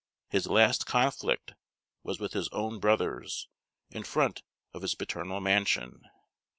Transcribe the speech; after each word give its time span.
His 0.29 0.47
last 0.47 0.87
conflict 0.87 1.53
was 2.01 2.19
with 2.19 2.33
his 2.33 2.49
own 2.49 2.79
brothers, 2.79 3.47
in 3.91 4.01
front 4.01 4.41
of 4.73 4.81
his 4.81 4.95
paternal 4.95 5.39
mansion. 5.41 6.01